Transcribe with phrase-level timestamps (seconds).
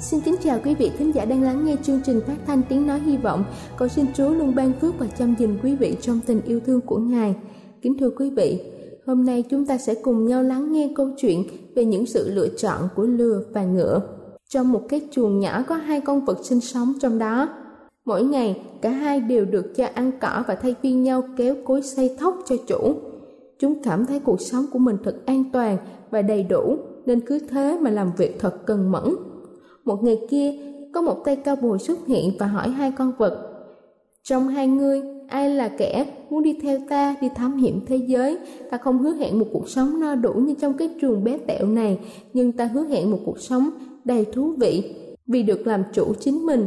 [0.00, 2.86] Xin kính chào quý vị khán giả đang lắng nghe chương trình phát thanh tiếng
[2.86, 3.44] nói hy vọng.
[3.76, 6.80] Cầu xin Chúa luôn ban phước và chăm gìn quý vị trong tình yêu thương
[6.80, 7.34] của Ngài.
[7.82, 8.60] Kính thưa quý vị,
[9.06, 12.48] hôm nay chúng ta sẽ cùng nhau lắng nghe câu chuyện về những sự lựa
[12.48, 14.00] chọn của lừa và ngựa.
[14.48, 17.48] Trong một cái chuồng nhỏ có hai con vật sinh sống trong đó.
[18.04, 21.82] Mỗi ngày, cả hai đều được cho ăn cỏ và thay phiên nhau kéo cối
[21.82, 22.94] xây thóc cho chủ.
[23.58, 25.76] Chúng cảm thấy cuộc sống của mình thật an toàn
[26.10, 29.14] và đầy đủ nên cứ thế mà làm việc thật cần mẫn
[29.84, 30.54] một ngày kia,
[30.94, 33.46] có một tay cao bồi xuất hiện và hỏi hai con vật.
[34.22, 38.38] Trong hai người, ai là kẻ muốn đi theo ta đi thám hiểm thế giới?
[38.70, 41.66] Ta không hứa hẹn một cuộc sống no đủ như trong cái chuồng bé tẹo
[41.66, 41.98] này,
[42.32, 43.70] nhưng ta hứa hẹn một cuộc sống
[44.04, 44.94] đầy thú vị
[45.26, 46.66] vì được làm chủ chính mình.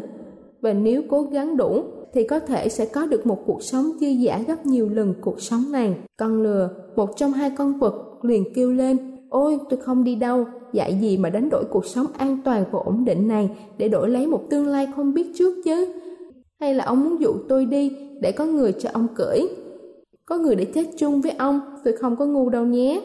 [0.61, 4.07] Và nếu cố gắng đủ, thì có thể sẽ có được một cuộc sống dư
[4.07, 5.95] giả gấp nhiều lần cuộc sống này.
[6.17, 10.45] Con lừa, một trong hai con vật liền kêu lên, ôi tôi không đi đâu,
[10.73, 14.09] dạy gì mà đánh đổi cuộc sống an toàn và ổn định này để đổi
[14.09, 15.87] lấy một tương lai không biết trước chứ?
[16.59, 17.91] Hay là ông muốn dụ tôi đi
[18.21, 19.39] để có người cho ông cưỡi?
[20.25, 23.01] Có người để chết chung với ông, tôi không có ngu đâu nhé.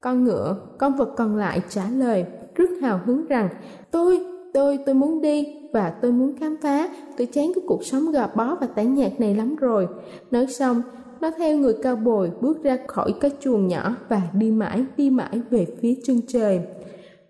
[0.00, 3.48] Con ngựa, con vật còn lại trả lời rất hào hứng rằng
[3.90, 4.20] tôi,
[4.54, 8.28] tôi, tôi muốn đi và tôi muốn khám phá, tôi chán cái cuộc sống gò
[8.36, 9.88] bó và tẻ nhạt này lắm rồi.
[10.30, 10.82] Nói xong,
[11.20, 15.10] nó theo người cao bồi bước ra khỏi cái chuồng nhỏ và đi mãi đi
[15.10, 16.60] mãi về phía chân trời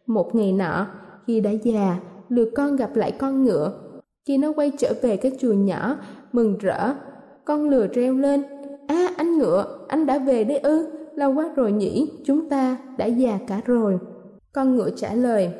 [0.06, 0.86] một ngày nọ,
[1.26, 1.96] khi đã già,
[2.28, 3.72] lừa con gặp lại con ngựa.
[4.26, 5.96] Khi nó quay trở về cái chuồng nhỏ,
[6.32, 6.94] mừng rỡ,
[7.44, 8.42] con lừa reo lên.
[8.88, 13.06] À anh ngựa, anh đã về đấy ư, lâu quá rồi nhỉ, chúng ta đã
[13.06, 13.98] già cả rồi.
[14.52, 15.50] Con ngựa trả lời,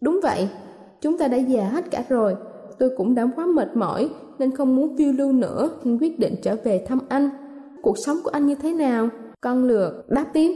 [0.00, 0.48] đúng vậy,
[1.00, 2.36] chúng ta đã già hết cả rồi.
[2.78, 6.34] Tôi cũng đã quá mệt mỏi nên không muốn phiêu lưu nữa nên quyết định
[6.42, 7.30] trở về thăm anh.
[7.82, 9.08] Cuộc sống của anh như thế nào?
[9.40, 10.50] Con lừa đáp tiếp,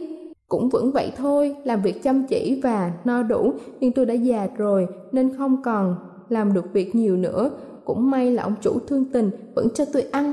[0.49, 4.49] cũng vẫn vậy thôi, làm việc chăm chỉ và no đủ, nhưng tôi đã già
[4.57, 5.97] rồi nên không còn
[6.29, 7.51] làm được việc nhiều nữa.
[7.85, 10.33] Cũng may là ông chủ thương tình vẫn cho tôi ăn.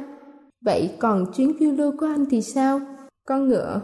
[0.62, 2.80] Vậy còn chuyến phiêu lưu của anh thì sao?
[3.26, 3.82] Con ngựa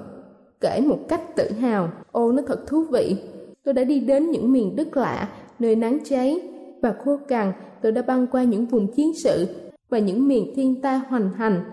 [0.62, 3.16] kể một cách tự hào, ô nó thật thú vị.
[3.64, 5.30] Tôi đã đi đến những miền đất lạ,
[5.60, 6.42] nơi nắng cháy
[6.82, 7.52] và khô cằn,
[7.82, 9.48] tôi đã băng qua những vùng chiến sự
[9.90, 11.64] và những miền thiên tai hoành hành.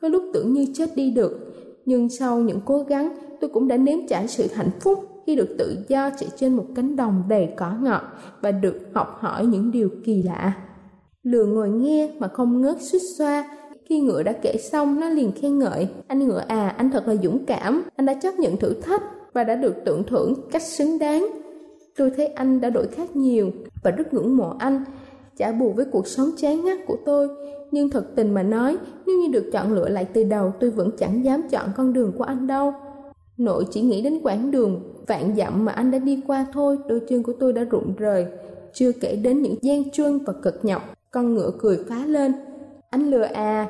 [0.00, 3.76] Có lúc tưởng như chết đi được, nhưng sau những cố gắng tôi cũng đã
[3.76, 7.48] nếm trải sự hạnh phúc khi được tự do chạy trên một cánh đồng đầy
[7.56, 8.02] cỏ ngọt
[8.40, 10.52] và được học hỏi những điều kỳ lạ.
[11.22, 15.32] Lừa ngồi nghe mà không ngớt suýt xoa, khi ngựa đã kể xong nó liền
[15.32, 18.74] khen ngợi, anh ngựa à, anh thật là dũng cảm, anh đã chấp nhận thử
[18.74, 19.02] thách
[19.32, 21.26] và đã được tưởng thưởng cách xứng đáng.
[21.96, 23.50] Tôi thấy anh đã đổi khác nhiều
[23.82, 24.84] và rất ngưỡng mộ anh,
[25.40, 27.28] chả bù với cuộc sống chán ngắt của tôi.
[27.70, 28.76] Nhưng thật tình mà nói,
[29.06, 32.12] nếu như được chọn lựa lại từ đầu tôi vẫn chẳng dám chọn con đường
[32.18, 32.72] của anh đâu.
[33.38, 37.00] Nội chỉ nghĩ đến quãng đường vạn dặm mà anh đã đi qua thôi, đôi
[37.08, 38.26] chân của tôi đã rụng rời.
[38.72, 42.32] Chưa kể đến những gian truân và cực nhọc, con ngựa cười phá lên.
[42.90, 43.68] Anh lừa à,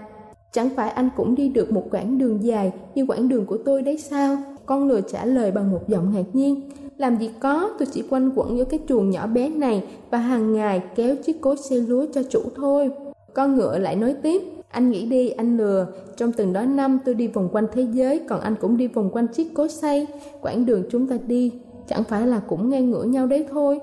[0.52, 3.82] chẳng phải anh cũng đi được một quãng đường dài như quãng đường của tôi
[3.82, 4.36] đấy sao?
[4.66, 6.70] Con lừa trả lời bằng một giọng ngạc nhiên.
[7.00, 10.52] Làm gì có, tôi chỉ quanh quẩn với cái chuồng nhỏ bé này và hàng
[10.52, 12.90] ngày kéo chiếc cối xe lúa cho chủ thôi.
[13.34, 15.86] Con ngựa lại nói tiếp, anh nghĩ đi, anh lừa.
[16.16, 19.10] Trong từng đó năm tôi đi vòng quanh thế giới, còn anh cũng đi vòng
[19.10, 20.06] quanh chiếc cối xay.
[20.40, 21.52] Quãng đường chúng ta đi,
[21.88, 23.80] chẳng phải là cũng ngang ngửa nhau đấy thôi.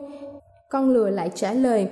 [0.69, 1.87] Con lừa lại trả lời,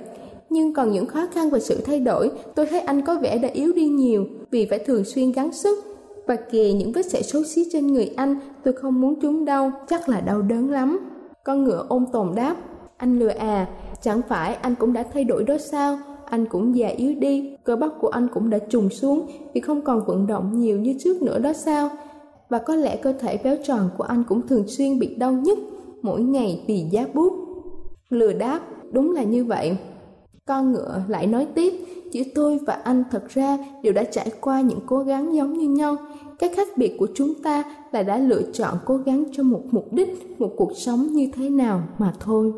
[0.50, 3.48] nhưng còn những khó khăn và sự thay đổi, tôi thấy anh có vẻ đã
[3.48, 5.78] yếu đi nhiều vì phải thường xuyên gắng sức.
[6.26, 9.72] Và kìa những vết sẹo xấu xí trên người anh, tôi không muốn chúng đau,
[9.88, 10.98] chắc là đau đớn lắm.
[11.46, 12.56] Con ngựa ôm tồn đáp,
[12.96, 13.68] anh lừa à,
[14.00, 15.98] chẳng phải anh cũng đã thay đổi đó sao?
[16.24, 19.82] Anh cũng già yếu đi, cơ bắp của anh cũng đã trùng xuống vì không
[19.82, 21.90] còn vận động nhiều như trước nữa đó sao?
[22.48, 25.58] Và có lẽ cơ thể béo tròn của anh cũng thường xuyên bị đau nhức
[26.02, 27.32] mỗi ngày vì giá bút.
[28.08, 28.60] Lừa đáp,
[28.92, 29.76] đúng là như vậy.
[30.46, 31.72] Con ngựa lại nói tiếp,
[32.16, 35.68] chỉ tôi và anh thật ra đều đã trải qua những cố gắng giống như
[35.68, 35.96] nhau.
[36.38, 39.92] Cái khác biệt của chúng ta là đã lựa chọn cố gắng cho một mục
[39.92, 42.52] đích, một cuộc sống như thế nào mà thôi.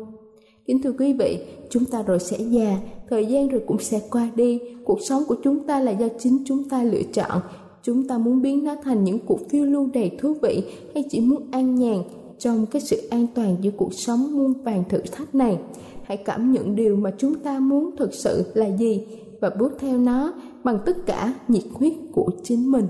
[0.65, 1.39] Kính thưa quý vị,
[1.69, 2.77] chúng ta rồi sẽ già,
[3.09, 4.59] thời gian rồi cũng sẽ qua đi.
[4.85, 7.41] Cuộc sống của chúng ta là do chính chúng ta lựa chọn.
[7.83, 10.63] Chúng ta muốn biến nó thành những cuộc phiêu lưu đầy thú vị
[10.93, 12.03] hay chỉ muốn an nhàn
[12.37, 15.57] trong cái sự an toàn giữa cuộc sống muôn vàng thử thách này
[16.03, 19.05] hãy cảm nhận điều mà chúng ta muốn thực sự là gì
[19.41, 20.33] và bước theo nó
[20.63, 22.87] bằng tất cả nhiệt huyết của chính mình.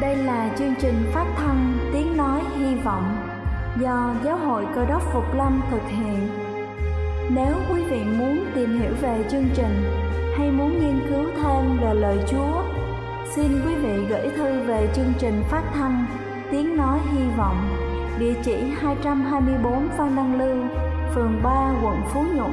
[0.00, 3.16] Đây là chương trình phát thanh Tiếng Nói Hy Vọng
[3.80, 6.28] do Giáo hội Cơ đốc Phục Lâm thực hiện.
[7.34, 9.84] Nếu quý vị muốn tìm hiểu về chương trình
[10.36, 12.62] hay muốn nghiên cứu thêm về lời Chúa,
[13.34, 16.06] xin quý vị gửi thư về chương trình phát thanh
[16.50, 17.56] Tiếng Nói Hy Vọng
[18.18, 20.64] địa chỉ 224 Phan Đăng Lưu,
[21.14, 22.52] phường 3, quận Phú Nhuận,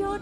[0.00, 0.18] Lỗi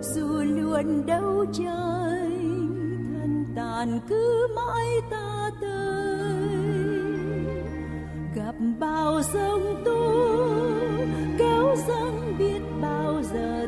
[0.00, 2.68] dù luôn đấu tranh
[3.12, 6.48] thân tàn cứ mãi ta tới
[8.34, 10.28] gặp bao sông tu
[11.38, 13.67] kéo dâng biết bao giờ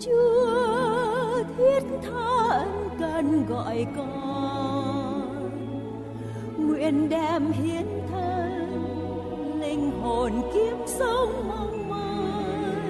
[0.00, 5.50] chúa thiết tha ân cần gọi con.
[6.58, 12.84] Nguyện đem hiến thân, linh hồn kiếm sống mong mỏi.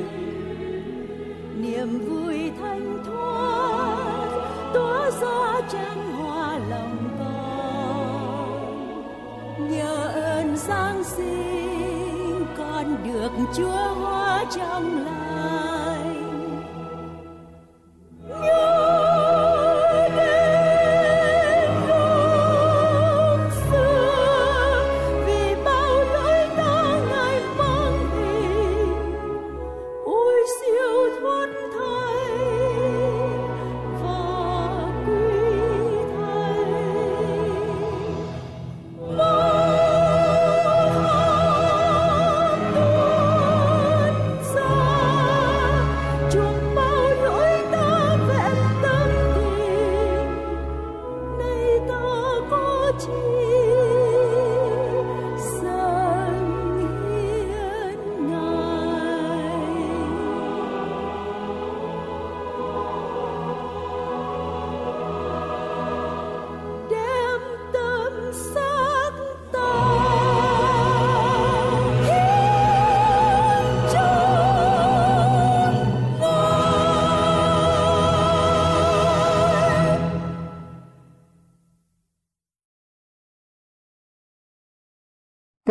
[1.56, 4.28] Niềm vui thanh thoát,
[4.74, 8.48] tỏa ra chan hoa lòng con.
[9.70, 15.63] Nhờ ơn giáng sinh, con được chúa hóa trong lòng.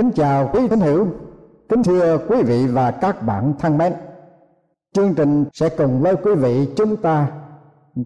[0.04, 1.08] Kính chào quý thính hữu,
[1.70, 3.94] kính thưa quý vị và các bạn thân mến.
[4.94, 7.32] Chương trình sẽ cùng với quý vị chúng ta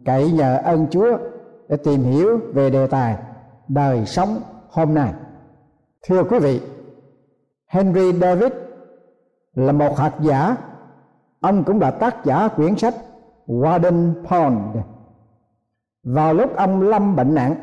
[0.05, 1.17] cậy nhờ ơn Chúa
[1.69, 3.17] để tìm hiểu về đề tài
[3.67, 4.39] đời sống
[4.69, 5.13] hôm nay.
[6.07, 6.61] Thưa quý vị,
[7.67, 8.51] Henry David
[9.55, 10.55] là một học giả,
[11.41, 12.95] ông cũng là tác giả quyển sách
[13.47, 14.77] Warden Pond.
[16.03, 17.55] Vào lúc ông lâm bệnh nặng,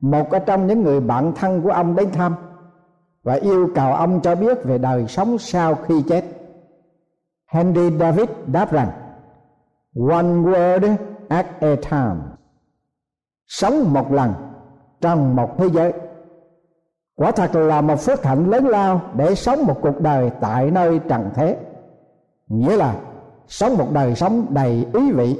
[0.00, 2.34] một ở trong những người bạn thân của ông đến thăm
[3.22, 6.24] và yêu cầu ông cho biết về đời sống sau khi chết.
[7.46, 8.90] Henry David đáp rằng,
[10.10, 10.96] One word
[11.28, 12.20] at a time.
[13.46, 14.32] Sống một lần
[15.00, 15.92] trong một thế giới.
[17.16, 21.00] Quả thật là một phước hạnh lớn lao để sống một cuộc đời tại nơi
[21.08, 21.56] trần thế.
[22.48, 22.94] Nghĩa là
[23.46, 25.38] sống một đời sống đầy ý vị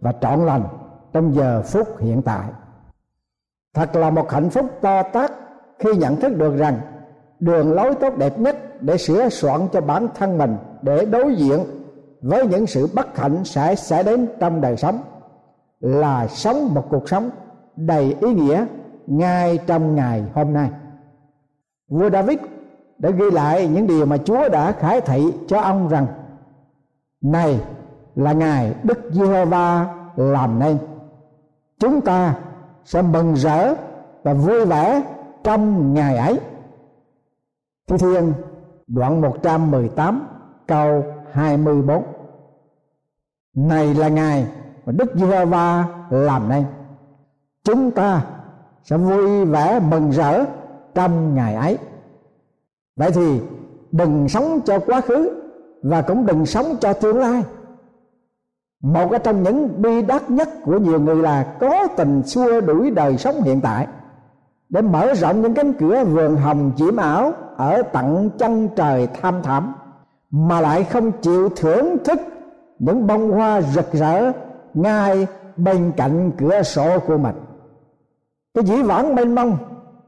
[0.00, 0.62] và trọn lành
[1.12, 2.48] trong giờ phút hiện tại.
[3.74, 5.32] Thật là một hạnh phúc to tát
[5.78, 6.80] khi nhận thức được rằng
[7.40, 11.64] đường lối tốt đẹp nhất để sửa soạn cho bản thân mình để đối diện
[12.22, 15.00] với những sự bất hạnh sẽ xảy đến trong đời sống,
[15.80, 17.30] là sống một cuộc sống
[17.76, 18.66] đầy ý nghĩa
[19.06, 20.70] ngay trong ngày hôm nay.
[21.88, 22.38] Vua David
[22.98, 26.06] đã ghi lại những điều mà Chúa đã khải thị cho ông rằng,
[27.22, 27.60] này
[28.14, 30.78] là ngày Đức Giê-hô-va làm nên
[31.80, 32.34] chúng ta
[32.84, 33.74] sẽ mừng rỡ
[34.22, 35.02] và vui vẻ
[35.44, 36.40] trong ngày ấy
[37.86, 38.32] Thi Thiên,
[38.86, 40.26] đoạn 118
[40.66, 42.02] câu 24
[43.54, 44.46] Này là ngày
[44.86, 46.64] mà Đức Giê-hô-va làm nên.
[47.64, 48.24] Chúng ta
[48.84, 50.44] sẽ vui vẻ mừng rỡ
[50.94, 51.78] trong ngày ấy.
[52.96, 53.40] Vậy thì
[53.92, 55.42] đừng sống cho quá khứ
[55.82, 57.42] Và cũng đừng sống cho tương lai.
[58.80, 63.18] Một trong những bi đát nhất của nhiều người là Có tình xua đuổi đời
[63.18, 63.86] sống hiện tại.
[64.68, 69.42] Để mở rộng những cánh cửa vườn hồng chiếm ảo ở tận chân trời tham
[69.42, 69.74] thẳm,
[70.30, 72.18] mà lại không chịu thưởng thức
[72.78, 74.32] những bông hoa rực rỡ
[74.74, 77.34] ngay bên cạnh cửa sổ của mình.
[78.54, 79.58] Cái dĩ vãng mênh mông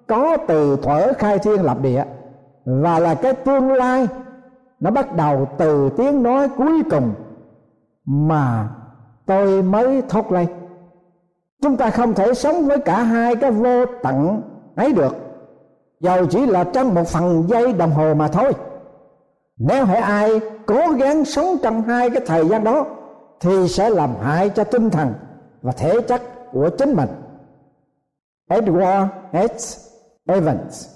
[0.06, 2.04] có từ thuở khai thiên lập địa,
[2.64, 4.08] và là cái tương lai
[4.80, 7.14] nó bắt đầu từ tiếng nói cuối cùng
[8.06, 8.68] mà
[9.26, 10.46] tôi mới thốt lên
[11.62, 14.42] chúng ta không thể sống với cả hai cái vô tận
[14.76, 15.16] ấy được.
[16.00, 18.52] Dầu chỉ là trong một phần giây đồng hồ mà thôi.
[19.56, 22.86] Nếu hãy ai cố gắng sống trong hai cái thời gian đó,
[23.40, 25.14] thì sẽ làm hại cho tinh thần
[25.62, 26.22] và thể chất
[26.52, 27.08] của chính mình.
[28.50, 29.36] Edward H.
[30.26, 30.88] Evans,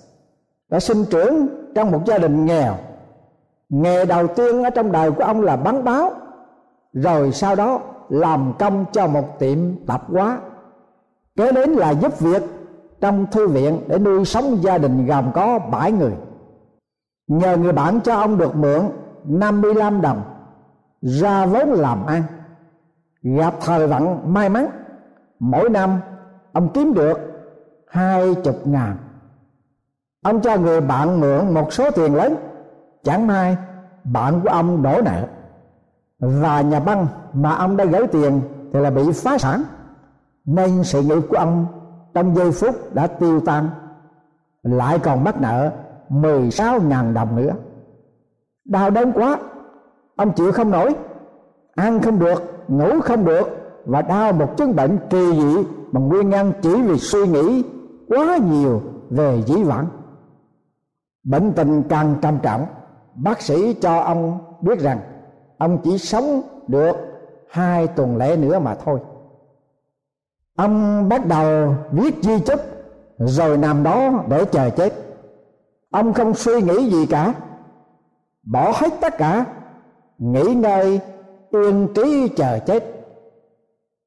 [0.68, 2.74] đã sinh trưởng trong một gia đình nghèo.
[3.68, 6.10] Nghề đầu tiên ở trong đời của ông là bán báo,
[6.92, 10.40] rồi sau đó làm công cho một tiệm tạp hóa
[11.36, 12.42] kế đến là giúp việc
[13.00, 16.12] trong thư viện để nuôi sống gia đình gồm có bảy người.
[17.28, 18.80] Nhờ người bạn cho ông được mượn
[19.24, 20.22] 55 đồng
[21.00, 22.22] ra vốn làm ăn.
[23.22, 24.66] Gặp thời vận may mắn,
[25.38, 26.00] mỗi năm
[26.52, 27.18] ông kiếm được
[27.86, 28.96] hai chục ngàn.
[30.24, 32.34] Ông cho người bạn mượn một số tiền lớn,
[33.04, 33.56] chẳng may
[34.04, 35.26] bạn của ông đổ nợ.
[36.18, 38.40] Và nhà băng mà ông đã gửi tiền
[38.72, 39.62] thì là bị phá sản
[40.44, 41.66] nên sự nghiệp của ông
[42.14, 43.68] trong giây phút đã tiêu tan,
[44.62, 45.70] lại còn mắc nợ
[46.10, 47.52] 16.000 đồng nữa.
[48.64, 49.38] Đau đớn quá,
[50.16, 50.94] ông chịu không nổi,
[51.74, 53.48] ăn không được, ngủ không được
[53.84, 55.56] và đau một chứng bệnh kỳ dị
[55.92, 57.64] bằng nguyên nhân chỉ vì suy nghĩ
[58.08, 59.86] quá nhiều về dĩ vãng.
[61.24, 62.66] Bệnh tình càng trầm trọng,
[63.14, 65.00] bác sĩ cho ông biết rằng
[65.58, 66.96] ông chỉ sống được
[67.50, 69.00] hai tuần lễ nữa mà thôi
[70.56, 72.60] ông bắt đầu viết di chúc,
[73.18, 74.92] rồi nằm đó để chờ chết.
[75.90, 77.34] Ông không suy nghĩ gì cả,
[78.42, 79.44] bỏ hết tất cả,
[80.18, 81.00] nghỉ ngơi,
[81.50, 82.84] yên trí chờ chết.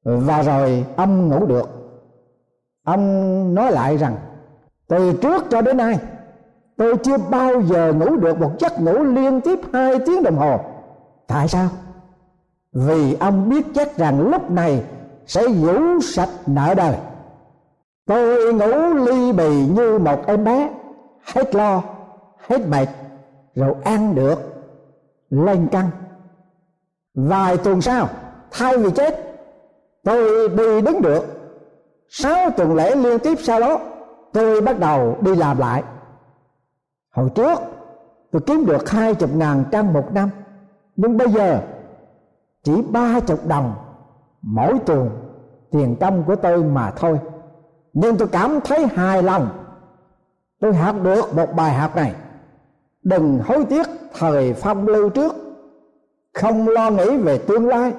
[0.04, 1.68] Và rồi ông ngủ được.
[2.84, 4.16] Ông nói lại rằng,
[4.88, 5.98] từ trước cho đến nay,
[6.76, 10.58] tôi chưa bao giờ ngủ được một giấc ngủ liên tiếp hai tiếng đồng hồ.
[11.26, 11.68] Tại sao?
[12.72, 14.84] Vì ông biết chắc rằng lúc này
[15.26, 16.96] sẽ rũ sạch nợ đời.
[18.06, 20.70] Tôi ngủ ly bì như một em bé.
[21.34, 21.82] Hết lo,
[22.48, 22.88] hết mệt,
[23.54, 24.38] rồi ăn được.
[25.30, 25.90] Lên căng.
[27.14, 28.08] Vài tuần sau,
[28.50, 29.36] thay vì chết,
[30.04, 31.24] tôi đi đứng được.
[32.08, 33.80] Sáu tuần lễ liên tiếp sau đó,
[34.32, 35.82] tôi bắt đầu đi làm lại.
[37.10, 37.58] Hồi trước,
[38.32, 40.30] tôi kiếm được hai chục ngàn trong một năm.
[40.96, 41.60] Nhưng bây giờ,
[42.62, 43.74] chỉ ba chục đồng
[44.46, 45.10] mỗi tuần,
[45.70, 47.18] tiền công của tôi mà thôi.
[47.92, 49.48] Nhưng tôi cảm thấy hài lòng.
[50.60, 52.14] Tôi học được một bài học này.
[53.02, 53.86] Đừng hối tiếc
[54.18, 55.34] thời phong lưu trước.
[56.34, 57.92] Không lo nghĩ về tương lai.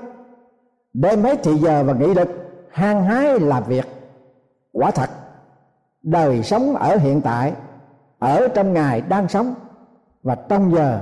[0.93, 2.29] Đem hết thì giờ và nghị lực
[2.71, 3.85] hăng hái làm việc.
[4.71, 5.09] Quả thật,
[6.03, 7.53] đời sống ở hiện tại,
[8.19, 9.53] ở trong ngày đang sống
[10.23, 11.01] và trong giờ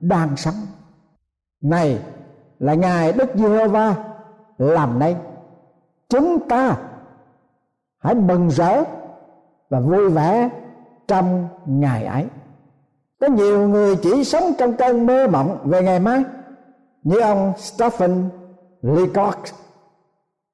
[0.00, 0.54] đang sống.
[1.62, 1.98] Này
[2.58, 3.94] là ngài đức giê-hô-va
[4.58, 5.16] làm nay
[6.08, 6.76] chúng ta
[7.98, 8.84] hãy mừng rỡ
[9.70, 10.50] và vui vẻ
[11.08, 12.26] trong ngày ấy.
[13.20, 16.24] Có nhiều người chỉ sống trong cơn mơ mộng về ngày mai,
[17.02, 18.28] như ông Stephen
[18.82, 19.38] Leacock.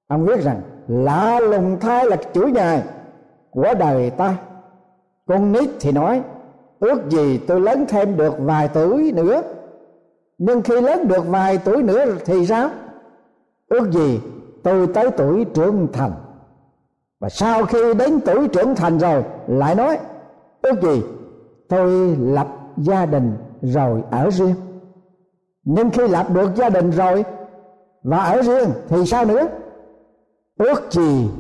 [0.09, 2.83] Ông viết rằng, lạ lùng thay là chủ nhà
[3.51, 4.37] của đời ta.
[5.27, 6.23] Con nít thì nói,
[6.81, 9.43] ước gì tôi lớn thêm được vài tuổi nữa.
[10.39, 12.71] Nhưng khi lớn được vài tuổi nữa thì sao?
[13.73, 14.21] Ước gì
[14.63, 16.13] tôi tới tuổi trưởng thành.
[17.21, 19.99] Và sau khi đến tuổi trưởng thành rồi, lại nói,
[20.63, 21.03] ước gì
[21.69, 24.55] tôi lập gia đình rồi ở riêng.
[25.65, 27.25] Nhưng khi lập được gia đình rồi
[28.03, 29.49] và ở riêng thì sao nữa?
[30.59, 31.31] Ước gì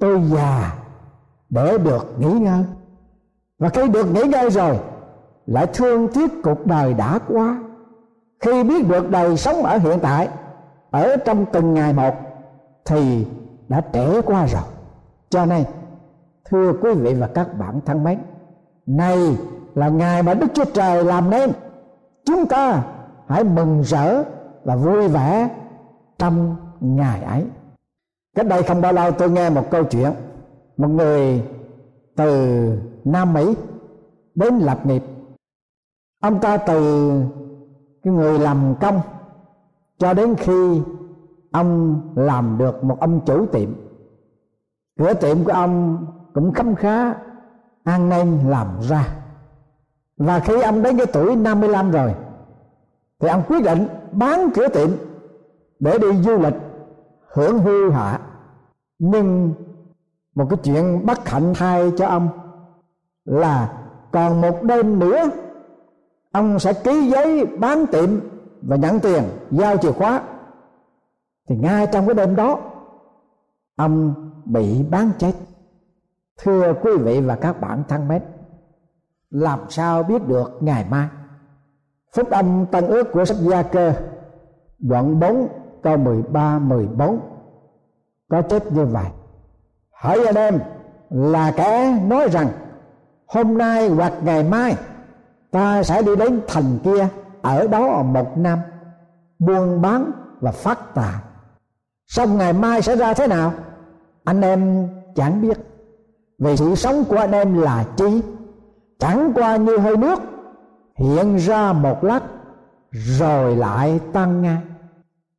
[0.00, 0.74] tôi già
[1.50, 2.64] để được nghỉ ngơi.
[3.58, 4.78] Và khi được nghỉ ngơi rồi,
[5.46, 7.62] lại thương tiếc cuộc đời đã qua.
[8.40, 10.28] Khi biết được đời sống ở hiện tại
[10.94, 12.14] ở trong từng ngày một
[12.84, 13.26] thì
[13.68, 14.62] đã trễ qua rồi.
[15.30, 15.64] Cho nên,
[16.44, 18.18] thưa quý vị và các bạn thân mến,
[18.86, 19.36] này
[19.74, 21.50] là ngày mà đức chúa trời làm nên.
[22.24, 22.84] Chúng ta
[23.28, 24.22] hãy mừng rỡ
[24.64, 25.48] và vui vẻ
[26.18, 27.44] trong ngày ấy.
[28.36, 30.12] Cách đây không bao lâu tôi nghe một câu chuyện,
[30.76, 31.42] một người
[32.16, 32.70] từ
[33.04, 33.54] nam mỹ
[34.34, 35.02] đến lập nghiệp.
[36.22, 37.10] Ông ta từ
[38.02, 39.00] cái người làm công
[40.04, 40.82] cho đến khi
[41.52, 43.68] ông làm được một ông chủ tiệm.
[44.98, 47.14] Cửa tiệm của ông cũng khấm khá
[47.84, 49.08] an nên làm ra.
[50.16, 52.14] Và khi ông đến cái tuổi 55 rồi,
[53.20, 54.88] thì ông quyết định bán cửa tiệm
[55.80, 56.54] để đi du lịch,
[57.32, 58.20] hưởng hưu hạ.
[58.98, 59.54] Nhưng
[60.34, 62.28] một cái chuyện bất hạnh thay cho ông
[63.24, 63.72] là
[64.12, 65.30] còn một đêm nữa,
[66.32, 68.33] ông sẽ ký giấy bán tiệm
[68.68, 70.22] và nhận tiền, giao chìa khóa,
[71.48, 72.60] thì ngay trong cái đêm đó
[73.76, 75.32] ông bị bán chết.
[76.38, 78.22] Thưa quý vị và các bạn thân mến,
[79.30, 81.08] làm sao biết được ngày mai?
[82.16, 83.92] Phúc âm tân ước của sách gia cơ,
[84.78, 85.48] đoạn 4
[85.82, 87.20] câu 13 14
[88.28, 89.06] có chết như vậy.
[89.92, 90.58] Hỏi anh em,
[91.10, 92.48] là kẻ nói rằng,
[93.26, 94.76] hôm nay hoặc ngày mai,
[95.50, 97.08] ta sẽ đi đến thành kia
[97.44, 98.58] ở đó một năm,
[99.38, 101.14] buôn bán và phát tài
[102.06, 103.52] xong ngày mai sẽ ra thế nào?
[104.24, 105.58] Anh em chẳng biết.
[106.38, 108.22] Vì sự sống của anh em là chi
[108.98, 110.20] chẳng qua như hơi nước,
[110.96, 112.20] hiện ra một lát,
[112.90, 114.58] rồi lại tan ngay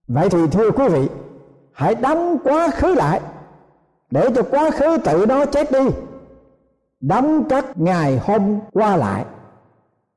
[0.07, 1.09] vậy thì thưa quý vị,
[1.73, 3.21] hãy đóng quá khứ lại,
[4.11, 5.89] để cho quá khứ tự nó chết đi.
[7.01, 9.25] Đóng các ngày hôm qua lại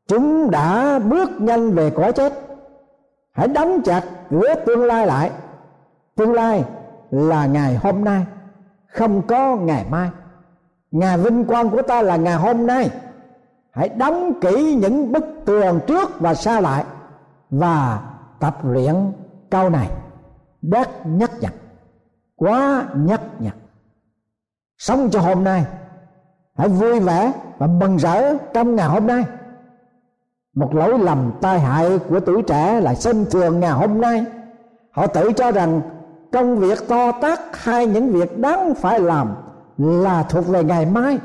[0.09, 2.33] chúng đã bước nhanh về cõi chết.
[3.33, 5.31] Hãy đóng chặt cửa tương lai lại.
[6.17, 6.65] Tương lai
[7.11, 8.27] là ngày hôm nay,
[8.87, 10.11] không có ngày mai.
[10.91, 12.91] Ngày vinh quang của ta là ngày hôm nay.
[13.71, 16.85] Hãy đóng kỹ những bức tường trước và sau lại
[17.51, 18.01] và
[18.41, 19.13] tập luyện
[19.51, 19.91] câu này.
[20.63, 21.53] Đắc nhắc nhật,
[22.37, 23.55] quá nhắc nhật.
[24.79, 25.65] Sống cho hôm nay.
[26.57, 29.25] Hãy vui vẻ và mừng rỡ trong ngày hôm nay
[30.59, 34.25] một lỗi lầm tai hại của tuổi trẻ là xem thường ngày hôm nay.
[34.91, 35.81] Họ tự cho rằng
[36.33, 39.35] công việc to tát hay những việc đáng phải làm
[39.79, 41.19] là thuộc về ngày mai.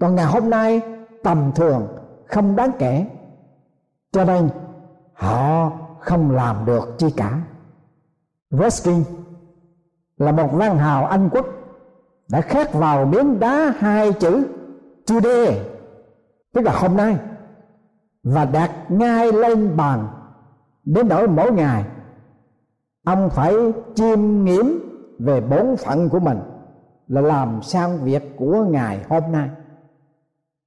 [0.00, 0.80] Còn ngày hôm nay
[1.22, 1.86] tầm thường,
[2.26, 3.06] không đáng kể.
[4.12, 4.48] Cho nên,
[5.14, 7.40] họ không làm được chi cả.
[8.50, 9.04] Ruskin
[10.18, 11.46] là một văn hào Anh quốc
[12.28, 14.46] đã khắc vào miếng đá hai chữ
[15.06, 15.60] today
[16.52, 17.16] tức là hôm nay
[18.24, 20.08] và đặt ngay lên bàn
[20.84, 21.84] đến nỗi mỗi ngày,
[23.04, 23.54] ông phải
[23.94, 24.80] chiêm nghiệm
[25.18, 26.38] về bổn phận của mình
[27.08, 29.48] là làm sang việc của ngày hôm nay.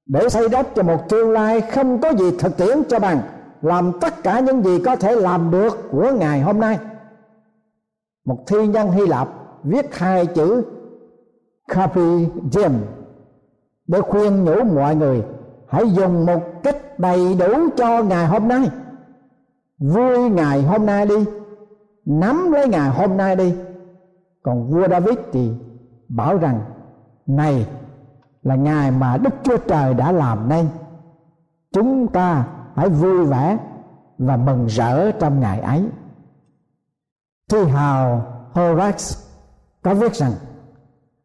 [0.06, 3.22] Để xây đắp cho một tương lai không có gì thực tiễn cho bằng
[3.62, 6.80] làm tất cả những gì có thể làm được của ngày hôm nay.
[8.26, 9.28] Một thi nhân hy lạp
[9.64, 10.64] viết hai chữ
[11.68, 12.02] carpe
[12.52, 12.74] diem
[13.88, 15.24] để khuyên nhủ mọi người
[15.70, 18.70] hãy dùng một cách đầy đủ cho ngày hôm nay.
[19.80, 21.26] Vui ngày hôm nay đi.
[22.06, 23.56] Nắm lấy ngày hôm nay đi.
[24.44, 25.52] Còn vua david thì
[26.10, 26.60] bảo rằng,
[27.26, 27.68] này
[28.44, 30.68] là ngày mà đức chúa trời đã làm nên.
[31.72, 33.58] Chúng ta hãy vui vẻ
[34.18, 35.90] và mừng rỡ trong ngày ấy.
[37.52, 39.16] Thi hào horace
[39.82, 40.32] có viết rằng,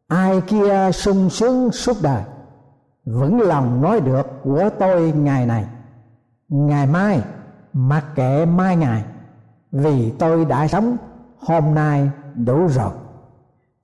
[0.07, 2.23] ai kia sung sướng suốt đời
[3.05, 5.65] vững lòng nói được của tôi ngày này.
[6.49, 7.23] Ngày mai,
[7.73, 9.03] mặc kệ mai ngày,
[9.71, 10.97] vì tôi đã sống,
[11.39, 12.91] hôm nay đủ rồi.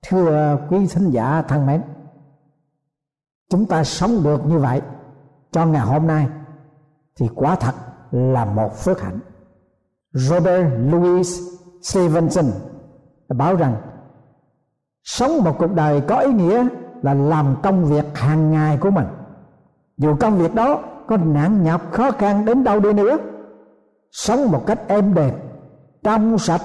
[0.02, 1.82] Thưa quý thính giả thân mến,
[3.50, 4.82] chúng ta sống được như vậy
[5.50, 6.28] cho ngày hôm nay
[7.16, 7.74] thì quả thật
[8.10, 9.18] là một phước hạnh.
[10.12, 11.40] Robert Louis
[11.82, 12.44] Stevenson
[13.28, 13.76] bảo rằng,
[15.04, 16.68] sống một cuộc đời có ý nghĩa
[17.02, 19.06] là làm công việc hàng ngày của mình.
[19.96, 23.18] Dù công việc đó có nặng nhọc, khó khăn đến đâu đi nữa,
[24.12, 25.34] sống một cách êm đềm,
[26.02, 26.62] trong sạch,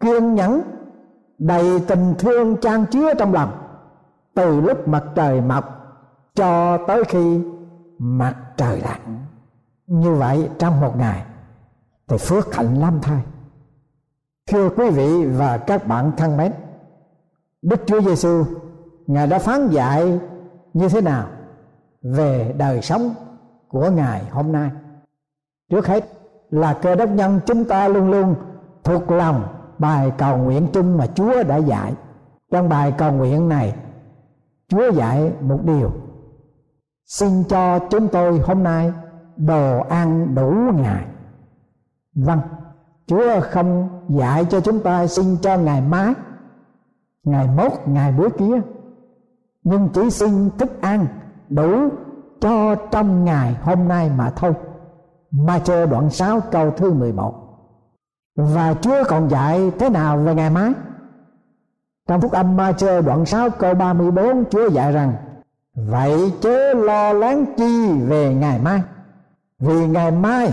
[0.00, 0.62] kiên nhẫn,
[1.38, 3.50] đầy tình thương trang chứa trong lòng,
[4.34, 5.64] từ lúc mặt trời mọc
[6.34, 7.40] cho tới khi
[7.98, 9.26] mặt trời lặn.
[9.86, 11.24] Như vậy trong một ngày,
[12.08, 13.22] thì phước hạnh lắm thay
[14.48, 16.52] thưa quý vị và các bạn thân mến,
[17.62, 18.44] đức chúa giêsu
[19.08, 20.20] ngài đã phán dạy
[20.74, 21.26] như thế nào
[22.02, 23.14] về đời sống
[23.68, 24.70] của ngài hôm nay?
[25.70, 26.04] Trước hết
[26.50, 28.34] là cơ đốc nhân chúng ta luôn luôn
[28.84, 31.94] thuộc lòng bài cầu nguyện chung mà chúa đã dạy.
[32.52, 33.74] Trong bài cầu nguyện này,
[34.68, 35.90] chúa dạy một điều.
[37.06, 38.92] Xin cho chúng tôi hôm nay
[39.36, 41.04] đồ ăn đủ ngày
[42.14, 42.40] vâng
[43.06, 46.14] chúa không dạy cho chúng ta xin cho ngày mai
[47.24, 48.60] ngày mốt ngày bữa kia
[49.64, 51.06] nhưng chỉ xin thức ăn
[51.48, 51.88] đủ
[52.40, 54.52] cho trong ngày hôm nay mà thôi.
[55.30, 57.34] Ma đoạn 6 câu thứ 11
[58.36, 60.72] Và Chúa còn dạy thế nào về ngày mai?
[62.08, 62.72] Trong phúc âm Ma
[63.04, 65.14] đoạn 6 câu 34 Chúa dạy rằng,
[65.74, 68.82] Vậy chớ lo lắng chi về ngày mai,
[69.58, 70.52] Vì ngày mai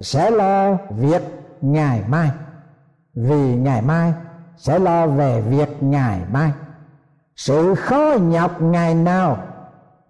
[0.00, 1.22] sẽ lo việc
[1.60, 2.30] ngày mai,
[3.14, 4.12] Vì ngày mai
[4.56, 6.52] sẽ lo về việc ngày mai
[7.40, 9.38] sự khó nhọc ngày nào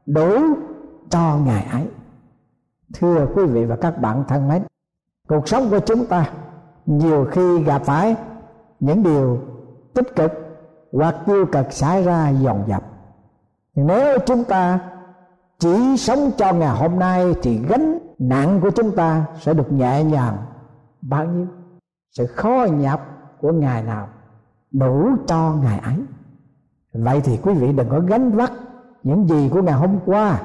[0.07, 0.41] đủ
[1.11, 1.89] cho ngày ấy.
[2.95, 4.63] Thưa quý vị và các bạn thân mến,
[5.29, 6.31] cuộc sống của chúng ta
[6.87, 8.17] nhiều khi gặp phải
[8.81, 9.39] những điều
[9.95, 10.33] tích cực
[10.93, 12.83] hoặc tiêu cực xảy ra dồn dập.
[13.75, 14.81] Nếu chúng ta
[15.59, 20.05] chỉ sống cho ngày hôm nay thì gánh nặng của chúng ta sẽ được nhẹ
[20.05, 20.37] nhàng
[21.01, 21.47] bao nhiêu?
[22.11, 23.01] Sự khó nhập
[23.41, 24.09] của ngày nào
[24.71, 25.97] đủ cho ngày ấy?
[26.93, 28.53] Vậy thì quý vị đừng có gánh vác
[29.03, 30.41] những gì của ngày hôm qua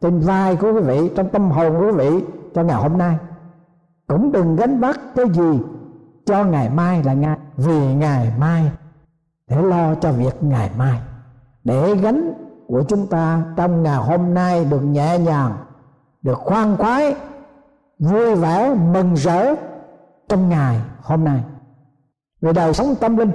[0.00, 3.16] trên vai của quý vị, trong tâm hồn của quý vị cho ngày hôm nay.
[4.06, 5.60] Cũng đừng gánh vác cái gì
[6.26, 8.70] cho ngày mai là ngày, vì ngày mai
[9.48, 11.00] để lo cho việc ngày mai.
[11.64, 12.32] Để gánh
[12.66, 15.52] của chúng ta trong ngày hôm nay được nhẹ nhàng,
[16.22, 17.16] được khoan khoái,
[17.98, 19.54] vui vẻ, mừng rỡ
[20.28, 21.40] trong ngày hôm nay.
[22.40, 23.30] Về đời sống tâm linh,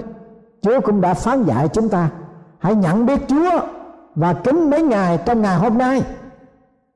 [0.61, 2.09] chúa cũng đã phán dạy chúng ta
[2.59, 3.61] hãy nhận biết chúa
[4.15, 6.03] và kính mấy Ngài trong ngày hôm nay.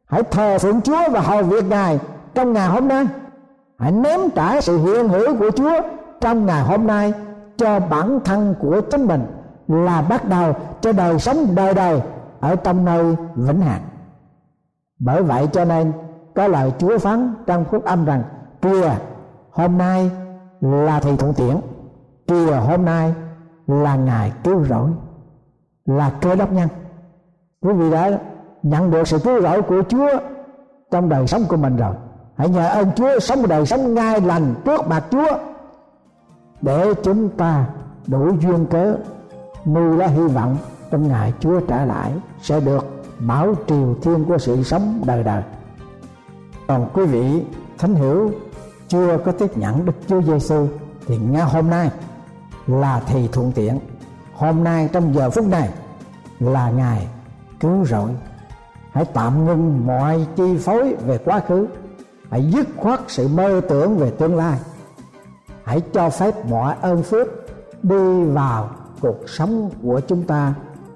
[0.06, 2.00] Hãy thờ phượng chúa và hầu việc ngài
[2.34, 3.08] trong ngày hôm nay.
[3.80, 5.82] Hãy ném trả sự hiện hữu của chúa
[6.22, 7.14] trong ngày hôm nay
[7.58, 9.26] cho bản thân của chính mình
[9.68, 12.02] là bắt đầu cho đời sống đời đời
[12.40, 13.82] ở trong nơi vĩnh hằng.
[15.00, 15.92] Bởi vậy cho nên,
[16.36, 18.24] có lời chúa phán trong phúc âm rằng,
[18.62, 18.96] kìa,
[19.52, 20.12] hôm nay
[20.62, 21.62] là thì thuận tiện
[22.28, 23.14] kìa, hôm nay
[23.68, 24.90] là ngày cứu rỗi
[25.86, 26.70] là cơ đốc nhân.
[27.62, 28.20] Quý vị đã
[28.64, 30.10] nhận được sự cứu rỗi của chúa
[30.92, 31.96] trong đời sống của mình rồi.
[32.36, 35.38] Hãy nhờ ơn chúa sống một đời sống ngay lành trước mặt chúa
[36.62, 37.66] để chúng ta
[38.08, 38.96] đủ duyên cớ
[39.66, 40.58] nuôi lá hy vọng
[40.92, 42.86] trong ngày chúa trở lại sẽ được
[43.20, 45.44] bảo triều thiên của sự sống đời đời.
[46.68, 47.44] Còn quý vị
[47.78, 48.32] thánh hiểu
[48.88, 50.68] chưa có tiếp nhận đức chúa giêsu
[51.08, 51.92] thì ngay hôm nay
[52.68, 53.80] là thì thuận tiện
[54.34, 55.70] hôm nay trong giờ phút này
[56.40, 57.08] là ngày
[57.60, 58.10] cứu rỗi.
[58.92, 61.68] Hãy tạm ngưng mọi chi phối về quá khứ.
[62.30, 64.60] Hãy dứt khoát sự mơ tưởng về tương lai.
[65.64, 67.28] Hãy cho phép mọi ơn phước
[67.84, 68.70] đi vào
[69.02, 70.54] cuộc sống của chúng ta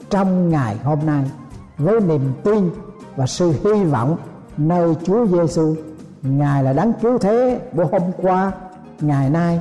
[0.09, 1.31] trong ngày hôm nay
[1.77, 2.69] với niềm tin
[3.15, 4.17] và sự hy vọng
[4.57, 5.75] nơi Chúa Giêsu
[6.21, 8.51] Ngài là đấng cứu thế của hôm qua,
[9.01, 9.59] ngày nay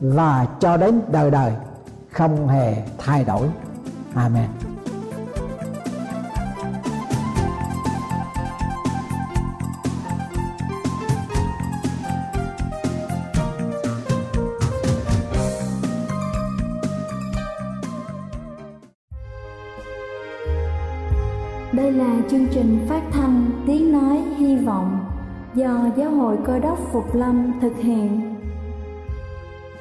[0.00, 1.52] và cho đến đời đời
[2.16, 3.48] không hề thay đổi.
[4.14, 4.48] Amen.
[21.72, 25.04] Đây là chương trình phát thanh Tiếng Nói Hy Vọng
[25.54, 28.25] do Giáo hội Cơ đốc Phục Lâm thực hiện.